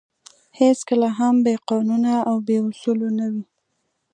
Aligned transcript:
هېڅکله 0.59 1.09
هم 1.19 1.35
بې 1.45 1.55
قانونه 1.69 2.13
او 2.29 2.35
بې 2.47 2.57
اُصولو 2.67 3.09
نه 3.17 3.25
وې. 3.33 3.43